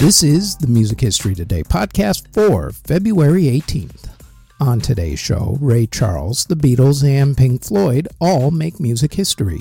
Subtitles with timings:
[0.00, 4.08] This is the Music History Today podcast for February 18th.
[4.58, 9.60] On today's show, Ray Charles, the Beatles, and Pink Floyd all make music history.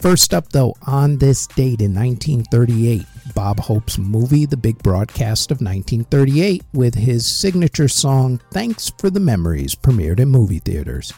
[0.00, 3.04] First up, though, on this date in 1938,
[3.34, 9.18] Bob Hope's movie The Big Broadcast of 1938 with his signature song Thanks for the
[9.18, 11.12] Memories premiered in movie theaters.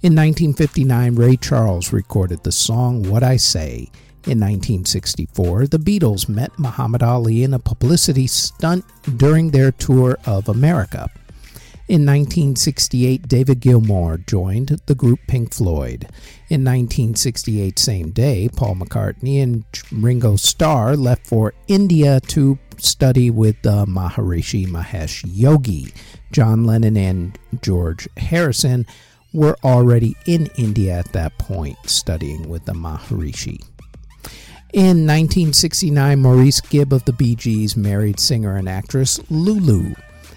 [0.00, 3.90] In 1959, Ray Charles recorded the song What'd I Say.
[4.26, 8.86] In 1964, the Beatles met Muhammad Ali in a publicity stunt
[9.18, 11.10] during their tour of America.
[11.88, 16.04] In 1968, David Gilmour joined the group Pink Floyd.
[16.48, 23.60] In 1968, same day, Paul McCartney and Ringo Starr left for India to study with
[23.60, 25.92] the Maharishi Mahesh Yogi.
[26.32, 28.86] John Lennon and George Harrison
[29.34, 33.62] were already in India at that point, studying with the Maharishi.
[34.74, 39.94] In 1969, Maurice Gibb of the Bee Gees married singer and actress Lulu.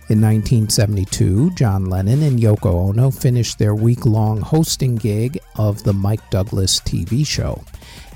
[0.10, 5.92] In 1972, John Lennon and Yoko Ono finished their week long hosting gig of the
[5.92, 7.64] Mike Douglas TV show.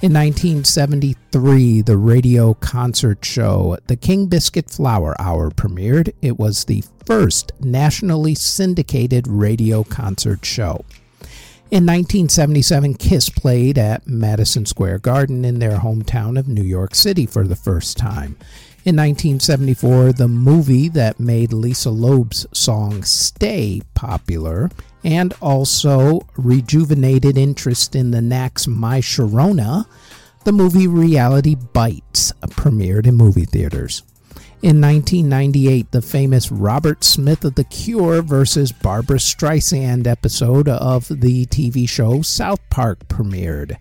[0.03, 6.13] In 1973, the radio concert show The King Biscuit Flower Hour premiered.
[6.21, 10.85] It was the first nationally syndicated radio concert show.
[11.71, 17.25] In 1977, Kiss played at Madison Square Garden in their hometown of New York City
[17.25, 18.35] for the first time.
[18.83, 24.69] In 1974, the movie that made Lisa Loeb's song Stay popular
[25.05, 29.85] and also rejuvenated interest in the Knack's My Sharona,
[30.43, 34.03] the movie Reality Bites premiered in movie theaters.
[34.63, 41.47] In 1998, the famous Robert Smith of The Cure versus Barbra Streisand episode of the
[41.47, 43.77] TV show South Park premiered.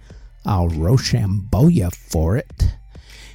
[0.47, 2.77] I'll Rochambeau for it.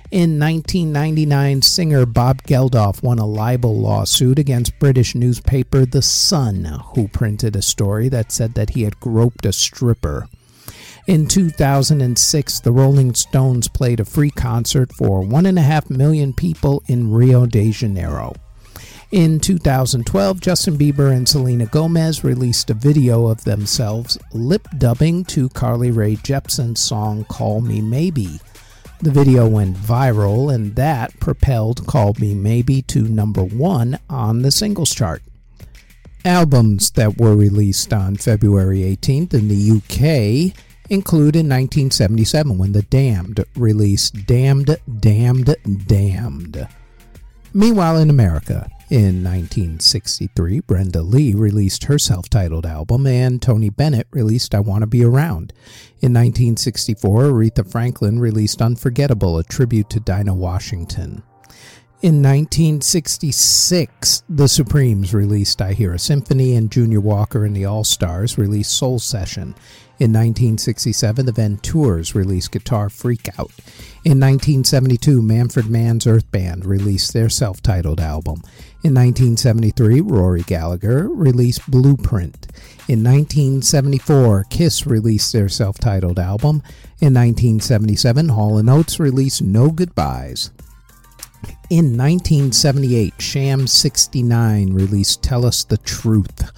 [0.09, 7.07] In 1999, singer Bob Geldof won a libel lawsuit against British newspaper The Sun, who
[7.07, 10.27] printed a story that said that he had groped a stripper.
[11.07, 17.45] In 2006, the Rolling Stones played a free concert for 1.5 million people in Rio
[17.45, 18.33] de Janeiro.
[19.11, 25.47] In 2012, Justin Bieber and Selena Gomez released a video of themselves lip dubbing to
[25.49, 28.39] Carly Rae Jepsen's song Call Me Maybe.
[29.01, 34.51] The video went viral, and that propelled Call Me Maybe to number one on the
[34.51, 35.21] singles chart.
[36.25, 40.55] Albums that were released on February 18th in the UK
[40.89, 45.55] include in 1977 when The Damned released Damned, Damned,
[45.87, 46.67] Damned.
[47.53, 54.07] Meanwhile, in America, in 1963, Brenda Lee released her self titled album, and Tony Bennett
[54.11, 55.53] released I Want to Be Around.
[56.01, 61.23] In 1964, Aretha Franklin released Unforgettable, a tribute to Dinah Washington.
[62.01, 67.83] In 1966, The Supremes released I Hear a Symphony, and Junior Walker and the All
[67.83, 69.55] Stars released Soul Session.
[69.97, 73.51] In 1967, the Ventures released Guitar Freakout.
[74.03, 78.41] In 1972, Manfred Mann's Earth Band released their self titled album.
[78.83, 82.47] In 1973, Rory Gallagher released Blueprint.
[82.89, 86.61] In 1974, Kiss released their self titled album.
[86.99, 90.51] In 1977, Hall & Oates released No Goodbyes.
[91.69, 96.51] In 1978, Sham 69 released Tell Us the Truth.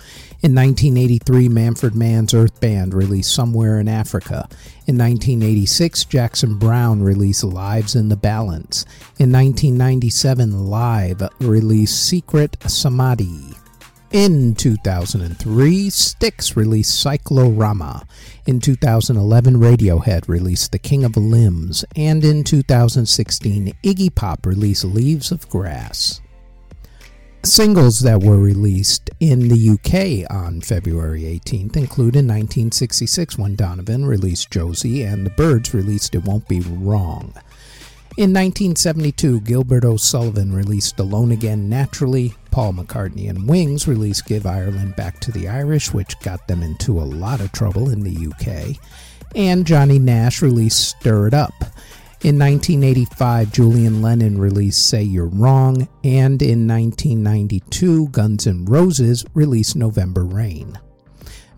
[0.44, 4.48] In 1983, Manfred Mann's Earth Band released Somewhere in Africa.
[4.86, 8.86] In 1986, Jackson Browne released Lives in the Balance.
[9.18, 13.56] In 1997, Live released Secret Samadhi.
[14.12, 18.06] In 2003, Styx released Cyclorama.
[18.46, 21.84] In 2011, Radiohead released The King of Limbs.
[21.96, 26.22] And in 2016, Iggy Pop released Leaves of Grass.
[27.44, 34.06] Singles that were released in the UK on February 18th include in 1966 when Donovan
[34.06, 37.34] released Josie and the Byrds released It Won't Be Wrong.
[38.18, 42.34] In 1972, Gilbert O'Sullivan released Alone Again Naturally.
[42.50, 47.00] Paul McCartney and Wings released Give Ireland Back to the Irish, which got them into
[47.00, 48.78] a lot of trouble in the UK.
[49.36, 51.54] And Johnny Nash released Stir It Up.
[52.24, 59.76] In 1985, Julian Lennon released Say You're Wrong, and in 1992, Guns N' Roses released
[59.76, 60.80] November Rain.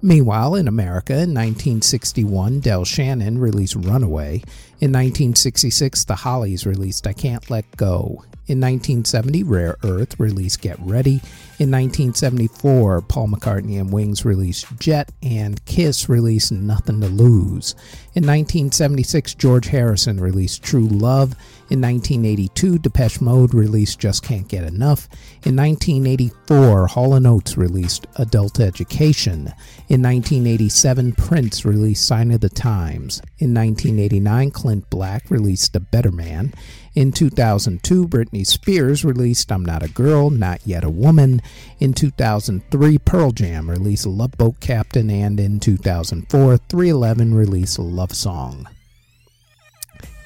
[0.02, 4.42] Meanwhile, in America, in 1961, Del Shannon released Runaway.
[4.82, 8.26] In 1966, the Hollies released I Can't Let Go.
[8.50, 11.22] In 1970, Rare Earth released Get Ready.
[11.60, 17.76] In 1974, Paul McCartney and Wings released Jet, and Kiss released Nothing to Lose.
[18.16, 21.36] In 1976, George Harrison released True Love.
[21.70, 25.08] In 1982, Depeche Mode released Just Can't Get Enough.
[25.46, 29.54] In 1984, Hall & Oates released Adult Education.
[29.90, 33.22] In 1987, Prince released Sign of the Times.
[33.38, 36.52] In 1989, Clint Black released A Better Man.
[37.00, 41.42] In 2002, Britney Spears released I'm Not a Girl, Not Yet a Woman.
[41.80, 45.10] In 2003, Pearl Jam released Love Boat Captain.
[45.10, 48.68] And in 2004, 311 released Love Song.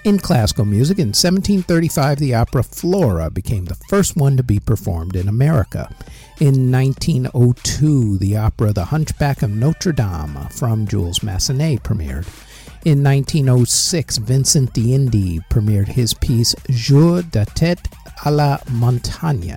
[0.03, 5.15] In classical music, in 1735, the opera Flora became the first one to be performed
[5.15, 5.95] in America.
[6.39, 12.25] In 1902, the opera The Hunchback of Notre Dame from Jules Massenet premiered.
[12.85, 17.77] In 1906, Vincent d'Indy premiered his piece Jour d'été
[18.25, 19.55] à la montagne.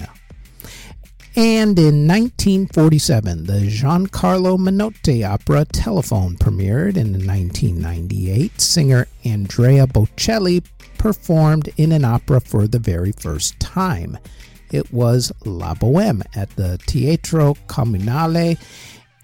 [1.35, 6.97] And in 1947, the Gian Carlo Menotti opera Telephone premiered.
[6.97, 10.65] In 1998, singer Andrea Bocelli
[10.97, 14.17] performed in an opera for the very first time.
[14.71, 18.57] It was La Boheme at the Teatro Comunale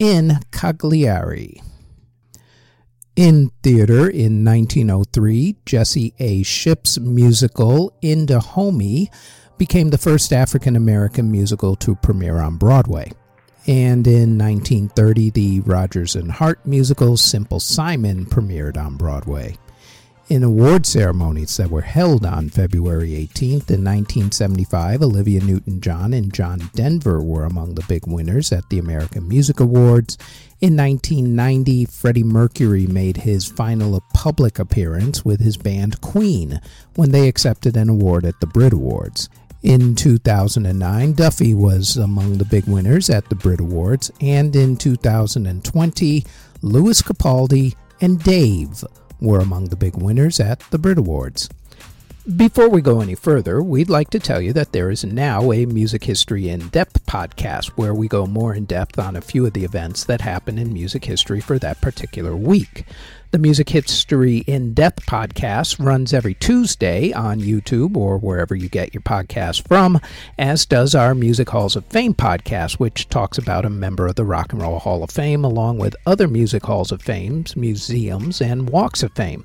[0.00, 1.62] in Cagliari.
[3.22, 6.42] In theater in 1903, Jesse A.
[6.42, 9.12] Shipp's musical In Dahomey
[9.58, 13.12] became the first African American musical to premiere on Broadway.
[13.68, 19.56] And in 1930, the Rodgers and Hart musical Simple Simon premiered on Broadway.
[20.28, 26.32] In award ceremonies that were held on February 18th in 1975, Olivia Newton John and
[26.32, 30.16] John Denver were among the big winners at the American Music Awards.
[30.60, 36.60] In 1990, Freddie Mercury made his final public appearance with his band Queen
[36.94, 39.28] when they accepted an award at the Brit Awards.
[39.62, 46.24] In 2009, Duffy was among the big winners at the Brit Awards, and in 2020,
[46.62, 48.84] Lewis Capaldi and Dave
[49.22, 51.48] were among the big winners at the Brit Awards.
[52.24, 55.66] Before we go any further, we'd like to tell you that there is now a
[55.66, 59.54] Music History in Depth podcast where we go more in depth on a few of
[59.54, 62.84] the events that happen in music history for that particular week.
[63.32, 68.94] The Music History in Depth podcast runs every Tuesday on YouTube or wherever you get
[68.94, 69.98] your podcast from,
[70.38, 74.24] as does our Music Halls of Fame podcast, which talks about a member of the
[74.24, 78.70] Rock and Roll Hall of Fame along with other Music Halls of Fame, museums, and
[78.70, 79.44] walks of fame.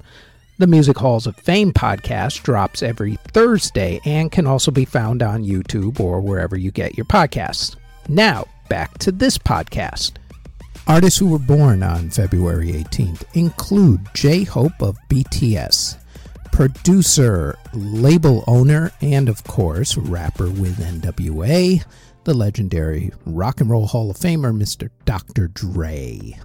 [0.59, 5.44] The Music Halls of Fame podcast drops every Thursday and can also be found on
[5.44, 7.75] YouTube or wherever you get your podcasts.
[8.09, 10.13] Now, back to this podcast.
[10.88, 16.00] Artists who were born on February 18th include J Hope of BTS,
[16.51, 21.86] producer, label owner, and of course, rapper with NWA,
[22.24, 24.89] the legendary Rock and Roll Hall of Famer, Mr.
[25.06, 25.50] Dr.
[25.50, 26.36] Dre.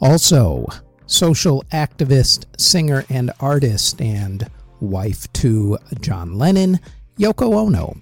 [0.00, 0.68] Also,
[1.08, 4.48] social activist, singer, and artist, and
[4.80, 6.78] wife to John Lennon,
[7.18, 7.96] Yoko Ono.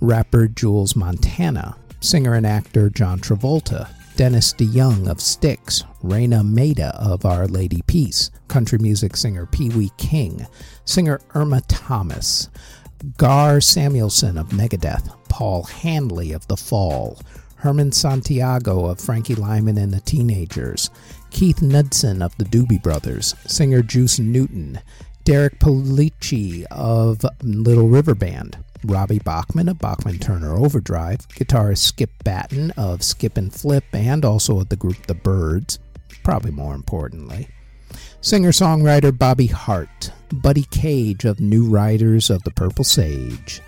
[0.00, 7.24] Rapper Juelz Santana, singer and actor John Travolta, Dennis DeYoung of Styx, Raine Maida of
[7.24, 10.46] Our Lady Peace, country music singer Pee Wee King,
[10.84, 12.48] singer Irma Thomas,
[13.16, 17.20] Gar Samuelson of Megadeth, Paul Hanley of The Fall,
[17.56, 20.90] Herman Santiago of Frankie Lymon and the Teenagers,
[21.32, 24.78] Keith Knudsen of the Doobie Brothers, singer Juice Newton,
[25.24, 32.70] Derek Pellicci of Little River Band, Robbie Bachman of Bachman Turner Overdrive, guitarist Skip Battin
[32.72, 35.78] of Skip and Flip, and also of the group The Byrds,
[36.22, 37.48] probably more importantly.
[38.20, 43.62] Singer songwriter Bobby Hart, Buddy Cage of New Riders of the Purple Sage,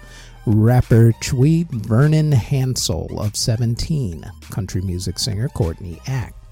[0.46, 6.43] rapper Chwe Vernon Hansol of 17, country music singer Courtney Act,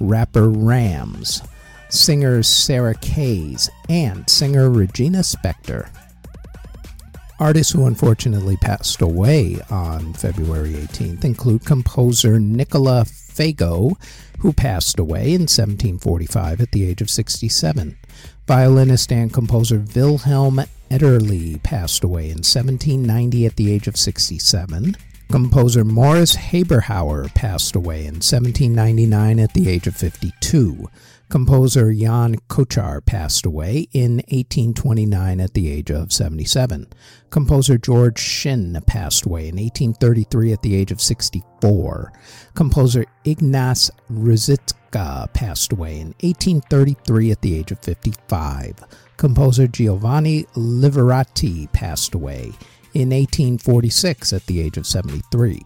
[0.00, 1.42] rapper Rams,
[1.88, 5.88] singer Sarah Kays, and singer Regina Spektor.
[7.38, 13.94] Artists who unfortunately passed away on February 18th include composer Nicola Fago,
[14.38, 17.98] who passed away in 1745 at the age of 67.
[18.46, 24.96] Violinist and composer Wilhelm Ederle passed away in 1790 at the age of 67.
[25.30, 30.88] Composer Maurus Haberhauer passed away in 1799 at the age of 52.
[31.28, 36.86] Composer Jan Kochar passed away in 1829 at the age of 77.
[37.30, 42.12] Composer George Shin passed away in 1833 at the age of 64.
[42.54, 48.76] Composer Ignaz Ruzicka passed away in 1833 at the age of 55.
[49.16, 52.52] Composer Giovanni Liverati passed away
[52.96, 55.60] in 1846 at the age of 73.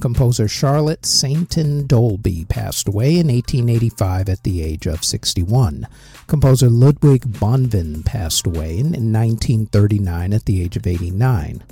[0.00, 5.86] Composer Charlotte Sainton Dolby passed away in 1885 at the age of 61.
[6.26, 11.62] Composer Ludwig Bonvin passed away in 1939 at the age of 89.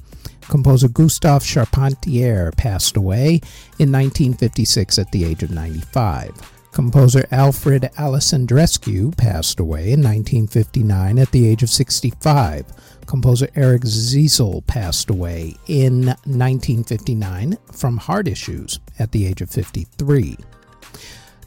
[0.42, 3.40] Composer Gustave Charpentier passed away
[3.80, 6.30] in 1956 at the age of 95.
[6.70, 12.66] Composer Alfred Alessandrescu passed away in 1959 at the age of 65.
[13.10, 20.36] Composer Eric Zeisl passed away in 1959 from heart issues at the age of 53.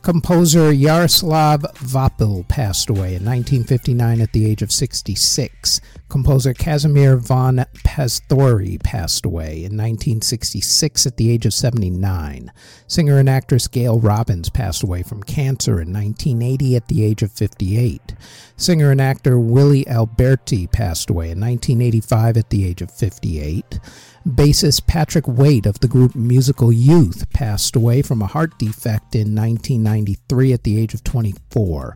[0.04, 5.80] Composer Yaroslav Vapil passed away in 1959 at the age of 66.
[6.10, 12.52] Composer Casimir von Pastori passed away in 1966 at the age of 79.
[12.86, 17.32] Singer and actress Gail Robbins passed away from cancer in 1980 at the age of
[17.32, 18.14] 58.
[18.58, 23.80] Singer and actor Willie Alberti passed away in 1985 at the age of 58.
[24.26, 29.36] Bassist Patrick Waite of the group Musical Youth passed away from a heart defect in
[29.36, 31.94] 1993 at the age of 24.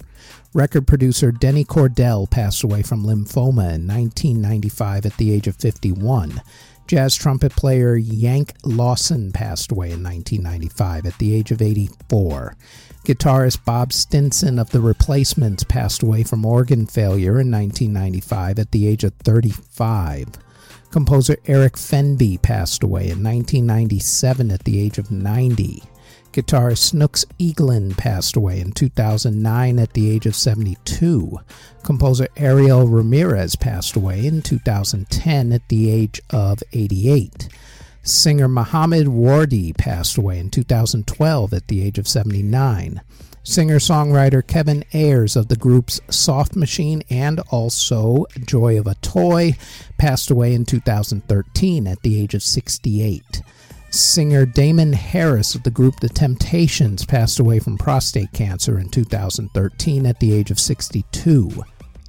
[0.54, 6.42] Record producer Denny Cordell passed away from lymphoma in 1995 at the age of 51.
[6.86, 12.58] Jazz trumpet player Yank Lawson passed away in 1995 at the age of 84.
[13.06, 18.86] Guitarist Bob Stinson of The Replacements passed away from organ failure in 1995 at the
[18.86, 20.28] age of 35.
[20.92, 25.84] Composer Eric Fenby passed away in 1997 at the age of 90.
[26.32, 31.40] Guitarist Snooks Eaglin passed away in 2009 at the age of 72.
[31.84, 37.50] Composer Ariel Ramirez passed away in 2010 at the age of 88.
[38.04, 43.02] Singer Muhammad Wardi passed away in 2012 at the age of 79.
[43.50, 49.56] Singer songwriter Kevin Ayers of the groups Soft Machine and also Joy of a Toy
[49.98, 53.42] passed away in 2013 at the age of 68.
[53.90, 60.06] Singer Damon Harris of the group The Temptations passed away from prostate cancer in 2013
[60.06, 61.64] at the age of 62.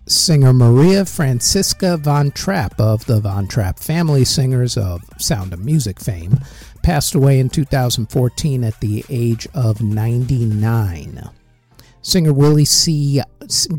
[0.08, 6.00] Singer Maria Francisca Von Trapp of the Von Trapp family singers of Sound of Music
[6.00, 6.40] fame
[6.82, 11.28] passed away in 2014 at the age of 99.
[12.00, 13.20] Singer Willie C.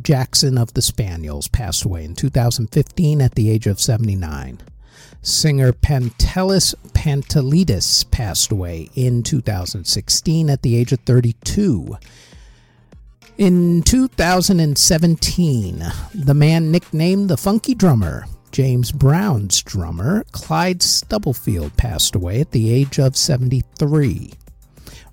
[0.04, 4.60] Jackson of the Spaniels passed away in 2015 at the age of 79.
[5.24, 11.98] Singer Pantelis Pantelidis passed away in 2016 at the age of 32.
[13.40, 22.42] In 2017, the man nicknamed the Funky Drummer, James Brown's drummer, Clyde Stubblefield, passed away
[22.42, 24.34] at the age of 73.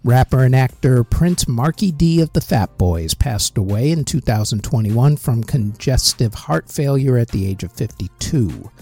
[0.03, 5.45] Rapper and actor Prince Markie Dee of the Fat Boys passed away in 2021 from
[5.45, 8.73] congestive heart failure at the age of 52.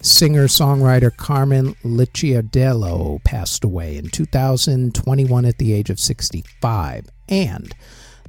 [0.00, 7.06] Singer songwriter Carmen Licciardello passed away in 2021 at the age of 65.
[7.28, 7.74] And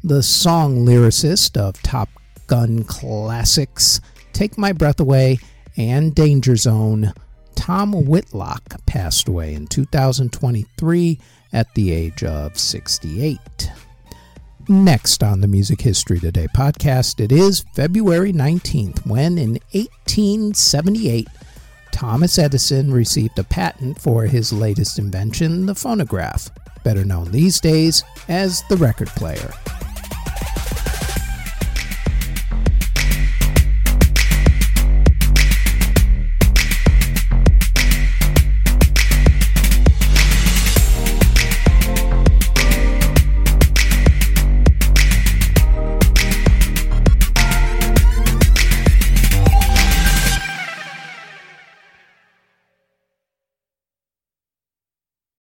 [0.05, 2.09] the song lyricist of Top
[2.47, 4.01] Gun classics
[4.33, 5.39] Take My Breath Away
[5.77, 7.13] and Danger Zone,
[7.55, 11.19] Tom Whitlock passed away in 2023
[11.53, 13.39] at the age of 68.
[14.67, 21.29] Next on the Music History Today podcast, it is February 19th when in 1878
[21.93, 26.49] Thomas Edison received a patent for his latest invention, the phonograph,
[26.83, 29.53] better known these days as the record player.